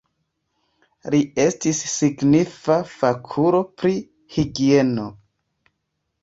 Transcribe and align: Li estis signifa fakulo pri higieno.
Li 1.13 1.17
estis 1.43 1.81
signifa 1.89 2.79
fakulo 2.95 3.61
pri 3.83 3.93
higieno. 4.39 5.07